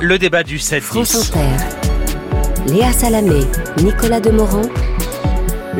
Le 0.00 0.16
débat 0.16 0.44
du 0.44 0.58
7-10. 0.58 0.80
France 0.80 1.32
Inter. 1.34 2.72
Léa 2.72 2.92
Salamé, 2.92 3.40
Nicolas 3.82 4.20
Demorand. 4.20 4.62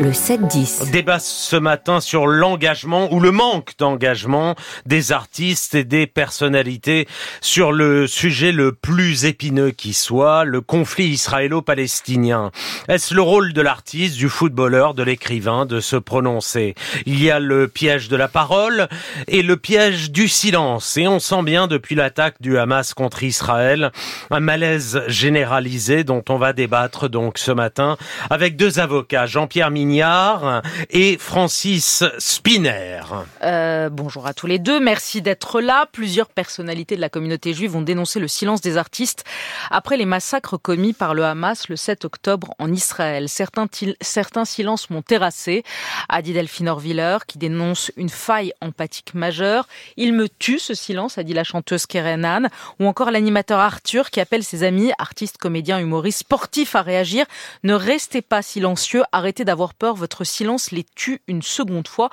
Le 0.01 0.11
7-10. 0.11 0.91
Débat 0.91 1.19
ce 1.19 1.57
matin 1.57 1.99
sur 1.99 2.25
l'engagement 2.25 3.11
ou 3.11 3.19
le 3.19 3.33
manque 3.33 3.73
d'engagement 3.77 4.55
des 4.85 5.11
artistes 5.11 5.75
et 5.75 5.83
des 5.83 6.07
personnalités 6.07 7.05
sur 7.41 7.73
le 7.73 8.07
sujet 8.07 8.53
le 8.53 8.71
plus 8.71 9.25
épineux 9.25 9.71
qui 9.71 9.91
soit, 9.91 10.45
le 10.45 10.61
conflit 10.61 11.07
israélo-palestinien. 11.07 12.51
Est-ce 12.87 13.13
le 13.13 13.21
rôle 13.21 13.51
de 13.51 13.61
l'artiste, 13.61 14.15
du 14.15 14.29
footballeur, 14.29 14.93
de 14.93 15.03
l'écrivain 15.03 15.65
de 15.65 15.81
se 15.81 15.97
prononcer? 15.97 16.75
Il 17.05 17.21
y 17.21 17.29
a 17.29 17.41
le 17.41 17.67
piège 17.67 18.07
de 18.07 18.15
la 18.15 18.29
parole 18.29 18.87
et 19.27 19.41
le 19.41 19.57
piège 19.57 20.11
du 20.11 20.29
silence. 20.29 20.95
Et 20.95 21.09
on 21.09 21.19
sent 21.19 21.43
bien 21.43 21.67
depuis 21.67 21.95
l'attaque 21.95 22.35
du 22.39 22.57
Hamas 22.57 22.93
contre 22.93 23.23
Israël 23.23 23.91
un 24.31 24.39
malaise 24.39 25.01
généralisé 25.07 26.05
dont 26.05 26.23
on 26.29 26.37
va 26.37 26.53
débattre 26.53 27.09
donc 27.09 27.37
ce 27.37 27.51
matin 27.51 27.97
avec 28.29 28.55
deux 28.55 28.79
avocats, 28.79 29.25
Jean-Pierre 29.25 29.71
Et 30.91 31.17
Francis 31.17 32.03
Spinner. 32.19 33.01
Euh, 33.41 33.89
bonjour 33.89 34.27
à 34.27 34.35
tous 34.35 34.45
les 34.45 34.59
deux, 34.59 34.79
merci 34.79 35.21
d'être 35.23 35.61
là. 35.61 35.87
Plusieurs 35.91 36.29
personnalités 36.29 36.95
de 36.95 37.01
la 37.01 37.09
communauté 37.09 37.53
juive 37.53 37.75
ont 37.75 37.81
dénoncé 37.81 38.19
le 38.19 38.27
silence 38.27 38.61
des 38.61 38.77
artistes 38.77 39.23
après 39.71 39.97
les 39.97 40.05
massacres 40.05 40.57
commis 40.57 40.93
par 40.93 41.15
le 41.15 41.25
Hamas 41.25 41.69
le 41.69 41.75
7 41.75 42.05
octobre 42.05 42.53
en 42.59 42.71
Israël. 42.71 43.27
Certains, 43.29 44.45
silences 44.45 44.89
m'ont 44.91 45.01
terrassé, 45.01 45.63
a 46.07 46.21
dit 46.21 46.33
Delphine 46.33 46.69
Orviller, 46.69 47.17
qui 47.27 47.39
dénonce 47.39 47.91
une 47.97 48.09
faille 48.09 48.53
empathique 48.61 49.15
majeure. 49.15 49.67
Il 49.97 50.13
me 50.13 50.29
tue 50.29 50.59
ce 50.59 50.75
silence, 50.75 51.17
a 51.17 51.23
dit 51.23 51.33
la 51.33 51.43
chanteuse 51.43 51.87
Keren 51.87 52.49
ou 52.79 52.85
encore 52.85 53.09
l'animateur 53.09 53.59
Arthur 53.59 54.11
qui 54.11 54.19
appelle 54.19 54.43
ses 54.43 54.63
amis, 54.63 54.91
artistes, 54.99 55.37
comédiens, 55.37 55.79
humoristes, 55.79 56.19
sportifs 56.19 56.75
à 56.75 56.83
réagir. 56.83 57.25
Ne 57.63 57.73
restez 57.73 58.21
pas 58.21 58.43
silencieux, 58.43 59.03
arrêtez 59.11 59.45
d'avoir 59.45 59.73
peur, 59.79 59.95
votre 59.95 60.23
silence 60.23 60.71
les 60.71 60.85
tue 60.95 61.21
une 61.27 61.41
seconde 61.41 61.87
fois. 61.87 62.09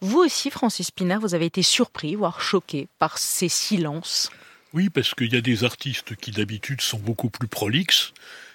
Vous 0.00 0.18
aussi, 0.18 0.50
Francis 0.50 0.90
Pinard, 0.90 1.20
vous 1.20 1.34
avez 1.34 1.46
été 1.46 1.62
surpris, 1.62 2.14
voire 2.14 2.40
choqué 2.40 2.88
par 2.98 3.18
ces 3.18 3.48
silences 3.48 4.30
Oui, 4.72 4.88
parce 4.88 5.14
qu'il 5.14 5.32
y 5.32 5.36
a 5.36 5.40
des 5.40 5.64
artistes 5.64 6.16
qui 6.16 6.30
d'habitude 6.30 6.80
sont 6.80 6.98
beaucoup 6.98 7.30
plus 7.30 7.48
prolixes 7.48 8.12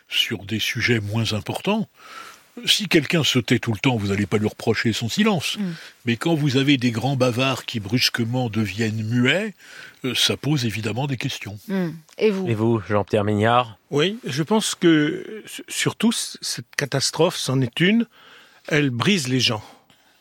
sur 0.09 0.43
des 0.43 0.59
sujets 0.59 0.99
moins 0.99 1.33
importants. 1.33 1.87
Si 2.65 2.87
quelqu'un 2.87 3.23
se 3.23 3.39
tait 3.39 3.59
tout 3.59 3.71
le 3.71 3.77
temps, 3.77 3.97
vous 3.97 4.07
n'allez 4.07 4.25
pas 4.25 4.37
lui 4.37 4.47
reprocher 4.47 4.91
son 4.91 5.09
silence. 5.09 5.57
Mm. 5.57 5.71
Mais 6.05 6.17
quand 6.17 6.33
vous 6.33 6.57
avez 6.57 6.77
des 6.77 6.91
grands 6.91 7.15
bavards 7.15 7.65
qui 7.65 7.79
brusquement 7.79 8.49
deviennent 8.49 9.03
muets, 9.03 9.53
euh, 10.05 10.15
ça 10.15 10.37
pose 10.37 10.65
évidemment 10.65 11.07
des 11.07 11.17
questions. 11.17 11.59
Mm. 11.67 11.89
Et 12.17 12.31
vous? 12.31 12.47
Et 12.47 12.55
vous, 12.55 12.81
Jean-Pierre 12.89 13.23
Mignard? 13.23 13.77
Oui, 13.91 14.17
je 14.25 14.43
pense 14.43 14.75
que 14.75 15.43
surtout 15.67 16.11
cette 16.11 16.75
catastrophe, 16.75 17.37
c'en 17.37 17.61
est 17.61 17.79
une 17.79 18.07
elle 18.67 18.89
brise 18.89 19.27
les 19.27 19.39
gens. 19.39 19.63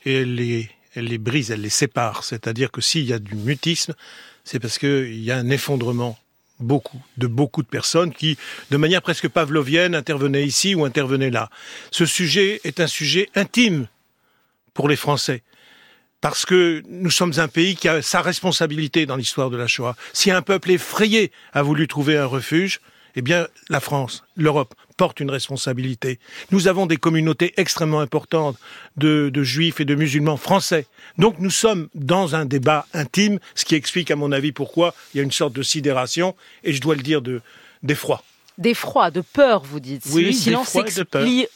Et 0.05 0.15
elle 0.15 0.35
les, 0.35 1.19
brise, 1.19 1.51
elle 1.51 1.63
les 1.63 1.71
sépare. 1.71 2.25
C'est-à-dire 2.25 2.71
que 2.71 2.81
s'il 2.81 3.05
y 3.05 3.13
a 3.13 3.19
du 3.19 3.35
mutisme, 3.35 3.95
c'est 4.45 4.61
parce 4.61 4.79
qu'il 4.79 5.23
y 5.23 5.31
a 5.31 5.37
un 5.37 5.51
effondrement 5.51 6.19
de 6.61 7.27
beaucoup 7.27 7.63
de 7.63 7.69
personnes 7.69 8.15
qui, 8.15 8.39
de 8.71 8.77
manière 8.77 9.03
presque 9.03 9.29
pavlovienne, 9.29 9.95
intervenaient 9.95 10.45
ici 10.45 10.75
ou 10.75 10.85
intervenaient 10.85 11.31
là. 11.31 11.51
Ce 11.91 12.07
sujet 12.07 12.61
est 12.65 12.81
un 12.81 12.87
sujet 12.87 13.29
intime 13.35 13.89
pour 14.73 14.89
les 14.89 14.97
Français. 14.97 15.43
Parce 16.23 16.47
que 16.47 16.83
nous 16.89 17.11
sommes 17.11 17.35
un 17.37 17.49
pays 17.49 17.77
qui 17.77 17.89
a 17.89 18.01
sa 18.01 18.23
responsabilité 18.23 19.05
dans 19.05 19.17
l'histoire 19.17 19.51
de 19.51 19.57
la 19.57 19.67
Shoah. 19.67 19.97
Si 20.13 20.31
un 20.31 20.41
peuple 20.41 20.71
effrayé 20.71 21.31
a 21.53 21.63
voulu 21.63 21.89
trouver 21.89 22.17
un 22.17 22.25
refuge, 22.25 22.81
eh 23.17 23.23
bien, 23.23 23.49
la 23.71 23.81
France, 23.81 24.25
l'Europe 24.37 24.75
porte 24.97 25.21
une 25.21 25.31
responsabilité. 25.31 26.19
Nous 26.51 26.69
avons 26.69 26.87
des 26.87 26.99
communautés 26.99 27.55
extrêmement 27.57 28.01
importantes 28.01 28.59
de, 28.97 29.31
juifs 29.43 29.81
et 29.81 29.85
de 29.85 29.95
musulmans 29.95 30.37
français. 30.37 30.87
Donc 31.19 31.39
nous 31.39 31.51
sommes 31.51 31.89
dans 31.95 32.35
un 32.35 32.45
débat 32.45 32.87
intime, 32.93 33.39
ce 33.55 33.65
qui 33.65 33.75
explique, 33.75 34.11
à 34.11 34.17
mon 34.17 34.33
avis, 34.33 34.53
pourquoi 34.53 34.95
il 35.13 35.19
y 35.19 35.21
a 35.21 35.25
une 35.25 35.33
sorte 35.33 35.55
de 35.55 35.63
sidération, 35.63 36.37
et 36.63 36.73
je 36.73 36.81
dois 36.81 36.95
le 36.95 37.03
dire, 37.03 37.23
d'effroi 37.83 38.23
d'effroi, 38.59 39.11
de 39.11 39.21
peur, 39.21 39.63
vous 39.63 39.81
dites. 39.81 40.03
Oui, 40.13 40.25
le 40.25 40.33
silence 40.33 40.77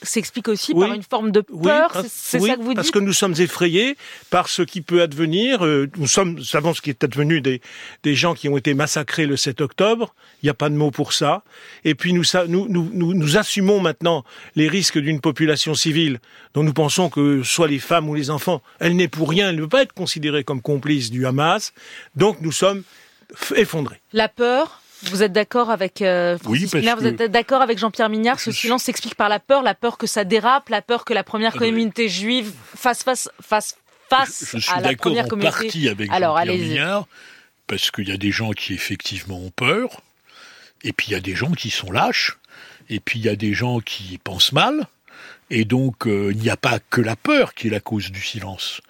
s'explique 0.02 0.48
aussi 0.48 0.74
par 0.74 0.92
une 0.92 1.02
forme 1.02 1.32
de 1.32 1.40
peur, 1.40 2.04
c'est 2.08 2.40
ça 2.40 2.56
que 2.56 2.60
vous 2.60 2.68
dites 2.68 2.76
Parce 2.76 2.90
que 2.90 2.98
nous 2.98 3.12
sommes 3.12 3.34
effrayés 3.38 3.96
par 4.30 4.48
ce 4.48 4.62
qui 4.62 4.80
peut 4.80 5.02
advenir. 5.02 5.64
Euh, 5.64 5.88
nous, 5.96 6.06
sommes, 6.06 6.42
savons 6.42 6.74
ce 6.74 6.80
qui 6.80 6.90
est 6.90 7.04
advenu 7.04 7.40
des, 7.40 7.60
des 8.02 8.14
gens 8.14 8.34
qui 8.34 8.48
ont 8.48 8.56
été 8.56 8.74
massacrés 8.74 9.26
le 9.26 9.36
7 9.36 9.60
octobre. 9.60 10.14
Il 10.42 10.46
n'y 10.46 10.50
a 10.50 10.54
pas 10.54 10.68
de 10.68 10.74
mot 10.74 10.90
pour 10.90 11.12
ça. 11.12 11.42
Et 11.84 11.94
puis 11.94 12.12
nous, 12.12 12.24
nous, 12.48 12.68
nous, 12.68 13.14
nous 13.14 13.36
assumons 13.36 13.80
maintenant 13.80 14.24
les 14.56 14.68
risques 14.68 14.98
d'une 14.98 15.20
population 15.20 15.74
civile 15.74 16.20
dont 16.54 16.62
nous 16.62 16.72
pensons 16.72 17.10
que 17.10 17.42
soit 17.42 17.68
les 17.68 17.78
femmes 17.78 18.08
ou 18.08 18.14
les 18.14 18.30
enfants, 18.30 18.62
elle 18.78 18.96
n'est 18.96 19.08
pour 19.08 19.30
rien, 19.30 19.50
elle 19.50 19.56
ne 19.56 19.62
peut 19.62 19.68
pas 19.68 19.82
être 19.82 19.92
considérée 19.92 20.44
comme 20.44 20.62
complice 20.62 21.10
du 21.10 21.26
Hamas. 21.26 21.72
Donc 22.16 22.40
nous 22.40 22.52
sommes 22.52 22.82
effondrés. 23.56 24.00
La 24.12 24.28
peur 24.28 24.82
vous 25.02 25.22
êtes 25.22 25.32
d'accord 25.32 25.70
avec 25.70 26.02
euh, 26.02 26.36
oui, 26.46 26.64
Vous 26.64 26.76
êtes 26.76 27.22
d'accord 27.30 27.62
avec 27.62 27.78
Jean-Pierre 27.78 28.08
Mignard 28.08 28.38
Ce 28.38 28.52
silence 28.52 28.84
s'explique 28.84 29.14
par 29.14 29.28
la 29.28 29.38
peur, 29.38 29.62
la 29.62 29.74
peur 29.74 29.98
que 29.98 30.06
ça 30.06 30.24
dérape, 30.24 30.68
la 30.68 30.82
peur 30.82 31.04
que 31.04 31.14
la 31.14 31.24
première 31.24 31.54
communauté 31.54 32.08
juive 32.08 32.52
fasse 32.76 33.02
face 33.02 33.30
face 33.40 33.76
face 34.08 34.44
je, 34.52 34.58
je 34.58 34.70
suis 34.70 34.82
d'accord 34.82 35.12
en 35.12 35.38
partie 35.38 35.88
avec 35.88 36.10
Jean-Pierre 36.10 36.44
Mignard 36.46 37.06
parce 37.70 37.92
qu'il 37.92 38.08
y 38.08 38.12
a 38.12 38.16
des 38.16 38.32
gens 38.32 38.50
qui 38.50 38.74
effectivement 38.74 39.38
ont 39.38 39.52
peur, 39.54 40.02
et 40.82 40.92
puis 40.92 41.06
il 41.08 41.12
y 41.12 41.16
a 41.16 41.20
des 41.20 41.36
gens 41.36 41.52
qui 41.52 41.70
sont 41.70 41.92
lâches, 41.92 42.36
et 42.88 42.98
puis 42.98 43.20
il 43.20 43.26
y 43.26 43.28
a 43.28 43.36
des 43.36 43.54
gens 43.54 43.78
qui 43.78 44.18
pensent 44.18 44.50
mal, 44.50 44.88
et 45.50 45.64
donc 45.64 46.08
euh, 46.08 46.32
il 46.32 46.38
n'y 46.38 46.50
a 46.50 46.56
pas 46.56 46.80
que 46.80 47.00
la 47.00 47.14
peur 47.14 47.54
qui 47.54 47.68
est 47.68 47.70
la 47.70 47.78
cause 47.78 48.10
du 48.10 48.20
silence. 48.20 48.80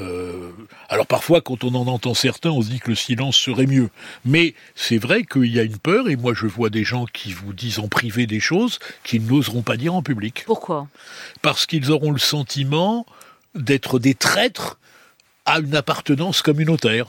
Euh, 0.00 0.50
alors 0.88 1.06
parfois, 1.06 1.40
quand 1.40 1.62
on 1.64 1.74
en 1.74 1.86
entend 1.86 2.14
certains, 2.14 2.50
on 2.50 2.62
se 2.62 2.70
dit 2.70 2.80
que 2.80 2.90
le 2.90 2.94
silence 2.94 3.36
serait 3.36 3.66
mieux. 3.66 3.90
Mais 4.24 4.54
c'est 4.74 4.98
vrai 4.98 5.24
qu'il 5.24 5.52
y 5.52 5.58
a 5.58 5.62
une 5.62 5.78
peur, 5.78 6.08
et 6.08 6.16
moi 6.16 6.32
je 6.34 6.46
vois 6.46 6.70
des 6.70 6.84
gens 6.84 7.04
qui 7.06 7.32
vous 7.32 7.52
disent 7.52 7.78
en 7.78 7.88
privé 7.88 8.26
des 8.26 8.40
choses 8.40 8.78
qu'ils 9.04 9.24
n'oseront 9.26 9.62
pas 9.62 9.76
dire 9.76 9.94
en 9.94 10.02
public. 10.02 10.44
Pourquoi? 10.46 10.88
Parce 11.42 11.66
qu'ils 11.66 11.90
auront 11.90 12.12
le 12.12 12.18
sentiment 12.18 13.06
d'être 13.54 13.98
des 13.98 14.14
traîtres 14.14 14.78
à 15.44 15.58
une 15.58 15.76
appartenance 15.76 16.42
communautaire. 16.42 17.08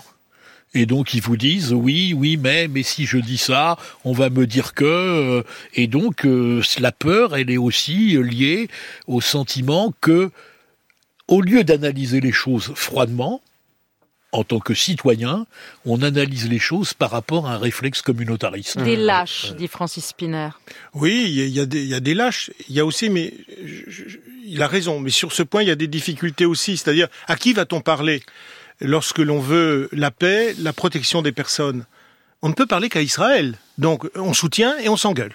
Et 0.73 0.85
donc 0.85 1.13
ils 1.13 1.21
vous 1.21 1.37
disent 1.37 1.71
oui, 1.71 2.13
oui, 2.13 2.35
mais 2.35 2.67
mais 2.67 2.83
si 2.83 3.05
je 3.05 3.17
dis 3.17 3.37
ça, 3.37 3.77
on 4.03 4.11
va 4.11 4.29
me 4.29 4.45
dire 4.45 4.73
que. 4.73 4.83
Euh, 4.83 5.43
et 5.73 5.87
donc 5.87 6.25
euh, 6.25 6.61
la 6.79 6.91
peur, 6.91 7.37
elle 7.37 7.49
est 7.49 7.57
aussi 7.57 8.17
liée 8.21 8.67
au 9.07 9.21
sentiment 9.21 9.93
que 10.01 10.31
au 11.27 11.41
lieu 11.41 11.63
d'analyser 11.63 12.21
les 12.21 12.31
choses 12.31 12.73
froidement, 12.75 13.41
en 14.31 14.43
tant 14.43 14.59
que 14.59 14.73
citoyen, 14.73 15.45
on 15.85 16.01
analyse 16.01 16.49
les 16.49 16.59
choses 16.59 16.93
par 16.93 17.11
rapport 17.11 17.47
à 17.47 17.53
un 17.53 17.57
réflexe 17.57 18.01
communautariste. 18.01 18.77
Des 18.79 18.97
lâches, 18.97 19.53
dit 19.57 19.67
Francis 19.67 20.07
Spinner. 20.07 20.49
Oui, 20.93 21.23
il 21.25 21.47
y, 21.47 21.59
a 21.59 21.65
des, 21.65 22.13
lâches. 22.13 22.51
Il 22.67 22.75
y 22.75 22.81
a 22.81 22.85
aussi, 22.85 23.09
mais 23.09 23.33
il 24.43 24.61
a 24.61 24.67
raison. 24.67 24.99
Mais 24.99 25.09
sur 25.09 25.31
ce 25.31 25.41
point, 25.41 25.63
il 25.63 25.69
y 25.69 25.71
a 25.71 25.75
des 25.75 25.87
difficultés 25.87 26.45
aussi. 26.45 26.75
C'est-à-dire, 26.75 27.07
à 27.27 27.37
qui 27.37 27.53
va-t-on 27.53 27.79
parler 27.79 28.21
lorsque 28.81 29.19
l'on 29.19 29.39
veut 29.39 29.87
la 29.93 30.11
paix, 30.11 30.53
la 30.59 30.73
protection 30.73 31.21
des 31.21 31.31
personnes? 31.31 31.85
On 32.41 32.49
ne 32.49 32.53
peut 32.53 32.67
parler 32.67 32.89
qu'à 32.89 33.01
Israël. 33.01 33.57
Donc, 33.77 34.05
on 34.15 34.33
soutient 34.33 34.77
et 34.79 34.89
on 34.89 34.97
s'engueule. 34.97 35.33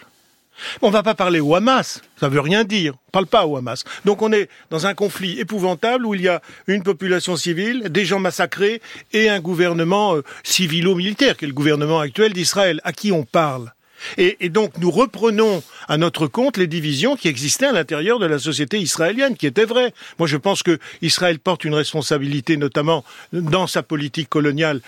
On 0.82 0.90
va 0.90 1.02
pas 1.02 1.14
parler 1.14 1.40
au 1.40 1.54
Hamas, 1.54 2.02
ça 2.18 2.28
veut 2.28 2.40
rien 2.40 2.64
dire. 2.64 2.94
On 3.08 3.10
parle 3.10 3.26
pas 3.26 3.46
au 3.46 3.56
Hamas. 3.56 3.84
Donc 4.04 4.22
on 4.22 4.32
est 4.32 4.48
dans 4.70 4.86
un 4.86 4.94
conflit 4.94 5.38
épouvantable 5.40 6.06
où 6.06 6.14
il 6.14 6.22
y 6.22 6.28
a 6.28 6.40
une 6.66 6.82
population 6.82 7.36
civile, 7.36 7.88
des 7.90 8.04
gens 8.04 8.20
massacrés 8.20 8.80
et 9.12 9.28
un 9.28 9.40
gouvernement 9.40 10.16
euh, 10.16 10.22
civilo-militaire, 10.42 11.36
qui 11.36 11.44
est 11.44 11.48
le 11.48 11.54
gouvernement 11.54 12.00
actuel 12.00 12.32
d'Israël. 12.32 12.80
À 12.84 12.92
qui 12.92 13.12
on 13.12 13.24
parle 13.24 13.72
et, 14.16 14.48
donc 14.48 14.78
nous 14.78 14.90
reprenons 14.90 15.62
à 15.88 15.96
notre 15.96 16.26
compte 16.26 16.56
les 16.56 16.66
divisions 16.66 17.16
qui 17.16 17.28
existaient 17.28 17.66
à 17.66 17.72
l'intérieur 17.72 18.18
de 18.18 18.26
la 18.26 18.38
société 18.38 18.78
israélienne, 18.78 19.36
qui 19.36 19.46
étaient 19.46 19.64
vraies. 19.64 19.92
Moi, 20.18 20.28
je 20.28 20.36
pense 20.36 20.62
que 20.62 20.78
Israël 21.02 21.38
porte 21.38 21.64
une 21.64 21.74
responsabilité, 21.74 22.56
notamment 22.56 23.04
dans 23.32 23.66
sa 23.66 23.82
politique 23.82 24.28
coloniale, 24.28 24.80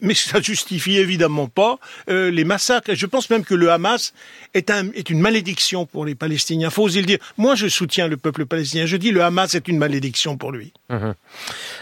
mais 0.00 0.14
ça 0.14 0.40
justifie 0.40 0.96
évidemment 0.96 1.48
pas 1.48 1.78
euh, 2.08 2.30
les 2.30 2.44
massacres. 2.44 2.94
Je 2.94 3.06
pense 3.06 3.30
même 3.30 3.44
que 3.44 3.54
le 3.54 3.70
Hamas 3.70 4.12
est, 4.54 4.70
est 4.70 5.10
une 5.10 5.20
malédiction 5.20 5.86
pour 5.86 6.04
les 6.04 6.14
Palestiniens. 6.14 6.70
Faut 6.70 6.84
oser 6.84 7.00
le 7.00 7.06
dire. 7.06 7.18
Moi, 7.36 7.54
je 7.54 7.68
soutiens 7.68 8.08
le 8.08 8.16
peuple 8.16 8.46
palestinien. 8.46 8.86
Je 8.86 8.96
dis 8.96 9.10
le 9.10 9.22
Hamas 9.22 9.54
est 9.54 9.68
une 9.68 9.78
malédiction 9.78 10.36
pour 10.36 10.52
lui. 10.52 10.72
Mmh. 10.88 11.12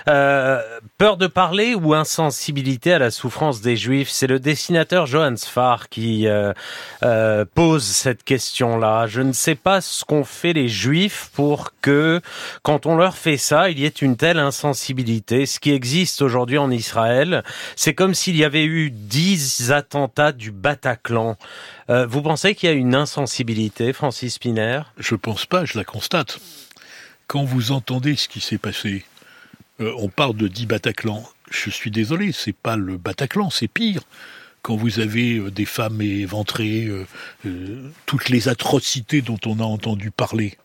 Euh, 0.08 0.60
peur 0.98 1.16
de 1.16 1.26
parler 1.26 1.74
ou 1.74 1.94
insensibilité 1.94 2.92
à 2.92 2.98
la 2.98 3.10
souffrance 3.10 3.60
des 3.60 3.76
Juifs, 3.76 4.08
c'est 4.10 4.26
le 4.26 4.38
dessinateur 4.38 5.06
Johann 5.06 5.36
Sfar 5.36 5.88
qui 5.88 6.26
euh, 6.26 6.52
euh, 7.02 7.44
pose 7.54 7.84
cette 7.84 8.24
question-là. 8.24 9.06
Je 9.06 9.20
ne 9.20 9.32
sais 9.32 9.54
pas 9.54 9.80
ce 9.80 10.04
qu'ont 10.04 10.24
fait 10.24 10.52
les 10.52 10.68
Juifs 10.68 11.30
pour 11.34 11.72
que, 11.80 12.20
quand 12.62 12.86
on 12.86 12.96
leur 12.96 13.16
fait 13.16 13.36
ça, 13.36 13.70
il 13.70 13.78
y 13.78 13.84
ait 13.84 13.88
une 13.88 14.16
telle 14.16 14.38
insensibilité. 14.38 15.46
Ce 15.46 15.60
qui 15.60 15.72
existe 15.72 16.22
aujourd'hui 16.22 16.58
en 16.58 16.70
Israël, 16.70 17.42
c'est 17.76 17.94
comme 17.94 18.14
s'il 18.14 18.36
y 18.36 18.44
avait 18.44 18.64
eu 18.64 18.90
dix 18.90 19.70
attentats 19.72 20.32
du 20.32 20.50
Bataclan. 20.50 21.36
Euh, 21.90 22.06
vous 22.06 22.22
pensez 22.22 22.54
qu'il 22.54 22.68
y 22.68 22.72
a 22.72 22.74
une 22.74 22.94
insensibilité, 22.94 23.92
Francis 23.92 24.38
Piner 24.38 24.82
Je 24.98 25.14
pense 25.14 25.46
pas, 25.46 25.64
je 25.64 25.76
la 25.76 25.84
constate. 25.84 26.38
Quand 27.26 27.44
vous 27.44 27.72
entendez 27.72 28.16
ce 28.16 28.28
qui 28.28 28.40
s'est 28.40 28.58
passé, 28.58 29.04
euh, 29.80 29.92
on 29.98 30.08
parle 30.08 30.36
de 30.36 30.48
dix 30.48 30.66
Bataclan. 30.66 31.24
Je 31.50 31.70
suis 31.70 31.90
désolé, 31.90 32.32
c'est 32.32 32.56
pas 32.56 32.76
le 32.76 32.96
Bataclan, 32.96 33.50
c'est 33.50 33.68
pire 33.68 34.02
quand 34.64 34.74
vous 34.74 34.98
avez 34.98 35.36
euh, 35.36 35.52
des 35.52 35.64
femmes 35.64 36.02
éventrées, 36.02 36.88
toutes 38.06 38.28
les 38.30 38.48
atrocités 38.48 39.22
dont 39.22 39.38
on 39.46 39.60
a 39.60 39.64
entendu 39.64 40.10
parler 40.10 40.56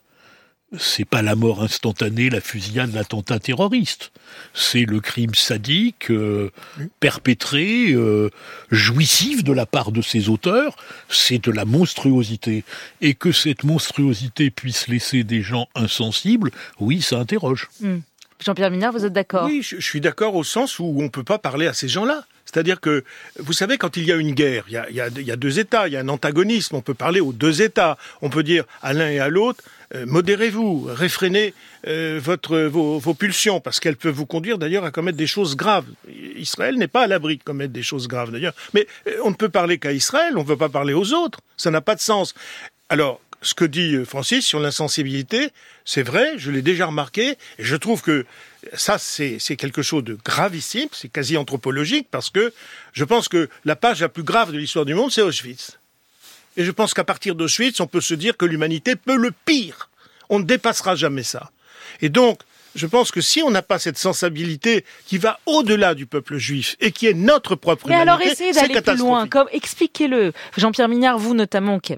c'est 0.78 1.06
pas 1.06 1.22
la 1.22 1.36
mort 1.36 1.64
instantanée, 1.64 2.30
la 2.30 2.42
fusillade, 2.42 2.94
l'attentat 2.94 3.40
terroriste. 3.40 4.12
C'est 4.54 4.86
le 4.86 5.00
crime 5.00 5.34
sadique, 5.34 6.12
euh, 6.12 6.52
perpétré, 7.00 7.92
euh, 7.92 8.30
jouissif 8.70 9.44
de 9.44 9.52
la 9.52 9.66
part 9.66 9.92
de 9.92 10.02
ses 10.02 10.30
auteurs. 10.30 10.76
C'est 11.10 11.44
de 11.44 11.52
la 11.52 11.66
monstruosité. 11.66 12.64
Et 13.02 13.16
que 13.16 13.32
cette 13.32 13.64
monstruosité 13.64 14.52
puisse 14.52 14.88
laisser 14.88 15.24
des 15.24 15.42
gens 15.42 15.68
insensibles, 15.76 16.52
oui, 16.80 17.02
ça 17.02 17.18
interroge. 17.18 17.70
Hmm. 17.82 18.00
Jean-Pierre 18.40 18.72
Minard, 18.72 18.94
vous 18.94 19.06
êtes 19.06 19.14
d'accord? 19.14 19.46
Oui, 19.46 19.62
je, 19.62 19.82
suis 19.82 20.00
d'accord 20.00 20.36
au 20.36 20.46
sens 20.46 20.80
où 20.80 20.96
on 20.98 21.04
ne 21.04 21.10
peut 21.10 21.26
pas 21.26 21.40
parler 21.40 21.68
à 21.68 21.74
ces 21.74 21.90
gens-là. 21.90 22.24
C'est-à-dire 22.52 22.82
que, 22.82 23.04
vous 23.38 23.54
savez, 23.54 23.78
quand 23.78 23.96
il 23.96 24.06
y 24.06 24.12
a 24.12 24.16
une 24.16 24.32
guerre, 24.32 24.66
il 24.68 24.74
y 24.74 25.32
a, 25.32 25.36
deux 25.36 25.60
États, 25.60 25.88
il 25.88 25.94
y 25.94 25.98
a 25.98 26.00
un 26.00 26.10
antagonisme, 26.10 26.76
on 26.76 26.82
peut 26.82 26.96
parler 26.96 27.20
aux 27.20 27.32
deux 27.32 27.62
États. 27.62 27.96
On 28.24 28.32
peut 28.32 28.42
dire 28.42 28.64
à 28.82 28.94
l'un 28.94 29.08
et 29.08 29.20
à 29.20 29.30
l'autre, 29.30 29.64
euh, 29.94 30.06
modérez-vous, 30.08 30.88
réfrénez 30.90 31.54
euh, 31.88 32.20
votre, 32.22 32.58
vos, 32.58 33.14
pulsions, 33.14 33.60
parce 33.60 33.80
qu'elles 33.80 33.98
peuvent 33.98 34.16
vous 34.16 34.26
conduire 34.26 34.58
d'ailleurs 34.58 34.84
à 34.84 34.90
commettre 34.90 35.18
des 35.18 35.28
choses 35.28 35.56
graves. 35.56 35.86
Israël 36.38 36.76
n'est 36.76 36.88
pas 36.88 37.04
à 37.04 37.08
l'abri 37.08 37.38
de 37.38 37.44
commettre 37.44 37.72
des 37.72 37.84
choses 37.84 38.08
graves 38.08 38.32
d'ailleurs. 38.32 38.56
Mais 38.74 38.88
euh, 39.08 39.18
on 39.24 39.30
ne 39.30 39.36
peut 39.36 39.50
parler 39.50 39.78
qu'à 39.78 39.92
Israël, 39.92 40.34
on 40.36 40.42
ne 40.42 40.48
peut 40.48 40.58
pas 40.58 40.70
parler 40.70 40.94
aux 40.94 41.14
autres. 41.14 41.42
Ça 41.56 41.70
n'a 41.70 41.82
pas 41.82 41.94
de 41.94 42.02
sens. 42.02 42.34
Alors, 42.90 43.22
ce 43.42 43.54
que 43.54 43.66
dit 43.66 44.04
Francis 44.06 44.46
sur 44.46 44.60
l'insensibilité, 44.60 45.52
c'est 45.86 46.04
vrai, 46.04 46.34
je 46.38 46.52
l'ai 46.52 46.62
déjà 46.62 46.88
remarqué, 46.88 47.38
et 47.58 47.64
je 47.64 47.76
trouve 47.76 48.02
que 48.02 48.26
ça, 48.74 48.98
c'est 48.98 49.40
quelque 49.58 49.82
chose 49.82 50.04
de 50.04 50.18
gravissime, 50.24 50.90
c'est 50.92 51.10
quasi 51.10 51.38
anthropologique, 51.38 52.08
parce 52.12 52.30
que 52.30 52.54
je 52.94 53.04
pense 53.06 53.30
que 53.30 53.50
la 53.66 53.76
page 53.76 54.02
la 54.02 54.10
plus 54.10 54.24
grave 54.24 54.52
de 54.52 54.58
l'histoire 54.58 54.86
du 54.86 54.94
monde, 54.94 55.12
c'est 55.12 55.22
Auschwitz. 55.22 55.78
Et 56.58 56.66
je 56.66 56.72
pense 56.72 56.94
qu'à 56.94 57.06
partir 57.06 57.36
d'Auschwitz, 57.36 57.80
on 57.80 57.88
peut 57.88 58.02
se 58.02 58.14
dire 58.14 58.36
que 58.36 58.46
l'humanité 58.46 58.96
peut 58.96 59.16
le 59.16 59.32
pire. 59.46 59.90
On 60.30 60.40
ne 60.40 60.44
dépassera 60.44 60.96
jamais 60.96 61.24
ça. 61.24 61.52
Et 62.02 62.10
donc, 62.10 62.42
je 62.76 62.88
pense 62.88 63.12
que 63.12 63.22
si 63.22 63.42
on 63.42 63.52
n'a 63.52 63.62
pas 63.62 63.80
cette 63.80 63.98
sensibilité 63.98 64.86
qui 65.06 65.18
va 65.18 65.40
au-delà 65.46 65.96
du 65.96 66.06
peuple 66.06 66.38
juif 66.38 66.76
et 66.80 66.92
qui 66.92 67.08
est 67.08 67.14
notre 67.14 67.56
propre 67.56 67.88
Mais 67.88 67.96
humanité, 67.96 68.12
alors 68.12 68.22
essayez 68.22 68.52
d'aller 68.52 68.82
plus 68.82 68.98
loin. 68.98 69.28
Comme 69.28 69.48
expliquez-le, 69.52 70.34
Jean-Pierre 70.58 70.90
Mignard, 70.90 71.18
vous 71.18 71.34
notamment, 71.34 71.80
qui, 71.80 71.96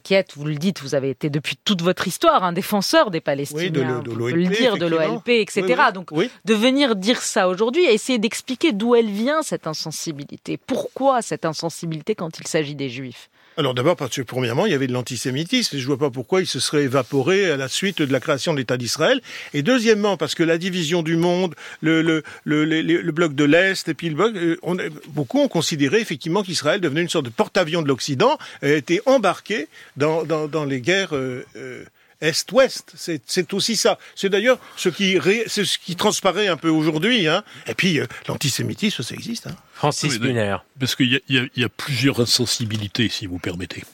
qui, 0.00 0.14
êtes, 0.14 0.36
vous 0.36 0.44
le 0.44 0.56
dites, 0.56 0.80
vous 0.82 0.94
avez 0.94 1.10
été 1.10 1.30
depuis 1.30 1.56
toute 1.64 1.82
votre 1.82 2.06
histoire 2.08 2.44
un 2.44 2.52
défenseur 2.52 3.10
des 3.10 3.20
Palestiniens, 3.20 3.62
oui, 3.62 3.70
de, 3.70 4.12
le 4.12 4.46
dire, 4.46 4.76
de 4.76 4.86
l'OLP, 4.86 5.28
etc. 5.28 5.82
Donc 5.92 6.10
de 6.12 6.54
venir 6.54 6.96
dire 6.96 7.20
ça 7.20 7.48
aujourd'hui, 7.48 7.84
essayer 7.84 8.18
d'expliquer 8.18 8.72
d'où 8.72 8.94
elle 8.94 9.10
vient 9.10 9.42
cette 9.42 9.66
insensibilité. 9.66 10.56
Pourquoi 10.56 11.22
cette 11.22 11.44
insensibilité 11.44 12.14
quand 12.14 12.38
il 12.38 12.46
s'agit 12.46 12.74
des 12.74 12.88
Juifs? 12.88 13.28
Alors 13.58 13.72
d'abord 13.72 13.96
parce 13.96 14.14
que 14.14 14.20
premièrement, 14.20 14.66
il 14.66 14.72
y 14.72 14.74
avait 14.74 14.86
de 14.86 14.92
l'antisémitisme 14.92 15.76
et 15.76 15.78
je 15.78 15.86
vois 15.86 15.96
pas 15.96 16.10
pourquoi 16.10 16.42
il 16.42 16.46
se 16.46 16.60
serait 16.60 16.82
évaporé 16.82 17.50
à 17.50 17.56
la 17.56 17.68
suite 17.68 18.02
de 18.02 18.12
la 18.12 18.20
création 18.20 18.52
de 18.52 18.58
l'État 18.58 18.76
d'Israël. 18.76 19.22
Et 19.54 19.62
deuxièmement 19.62 20.05
parce 20.16 20.36
que 20.36 20.44
la 20.44 20.58
division 20.58 21.02
du 21.02 21.16
monde, 21.16 21.54
le, 21.80 22.02
le, 22.02 22.22
le, 22.44 22.64
le 22.64 23.12
bloc 23.12 23.34
de 23.34 23.44
l'Est 23.44 23.88
et 23.88 23.94
puis 23.94 24.08
le 24.08 24.14
bloc, 24.14 24.36
euh, 24.36 24.56
on, 24.62 24.76
beaucoup 25.08 25.40
ont 25.40 25.48
considéré 25.48 26.00
effectivement 26.00 26.44
qu'Israël 26.44 26.80
devenait 26.80 27.02
une 27.02 27.08
sorte 27.08 27.24
de 27.24 27.30
porte-avions 27.30 27.82
de 27.82 27.88
l'Occident, 27.88 28.38
a 28.62 28.68
été 28.68 29.00
embarqué 29.06 29.68
dans, 29.96 30.24
dans, 30.24 30.46
dans 30.46 30.64
les 30.64 30.80
guerres 30.80 31.16
euh, 31.16 31.44
euh 31.56 31.84
est-ouest. 32.20 32.92
C'est 32.96 33.52
aussi 33.52 33.76
ça. 33.76 33.98
C'est 34.14 34.28
d'ailleurs 34.28 34.58
ce 34.76 34.88
qui, 34.88 35.18
ce 35.46 35.78
qui 35.78 35.96
transparaît 35.96 36.48
un 36.48 36.56
peu 36.56 36.68
aujourd'hui. 36.68 37.28
Hein. 37.28 37.44
Et 37.66 37.74
puis, 37.74 38.00
euh, 38.00 38.06
l'antisémitisme, 38.28 39.02
ça 39.02 39.14
existe. 39.14 39.48
Hein. 39.48 39.56
Francis 39.74 40.18
Brunner. 40.18 40.56
Parce 40.78 40.96
qu'il 40.96 41.20
y, 41.28 41.50
y, 41.54 41.64
a 41.64 41.68
plusieurs 41.68 42.20
insensibilités, 42.20 43.08
si 43.08 43.26
vous 43.26 43.38
permettez. 43.38 43.84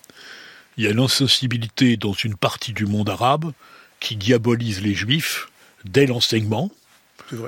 Il 0.77 0.85
y 0.85 0.87
a 0.87 0.93
l'insensibilité 0.93 1.97
dans 1.97 2.13
une 2.13 2.37
partie 2.37 2.73
du 2.73 2.87
monde 2.87 3.11
arabe 3.11 3.53
qui 4.01 4.17
diabolise 4.17 4.83
les 4.83 4.95
juifs 4.95 5.49
dès 5.85 6.07
l'enseignement, 6.07 6.71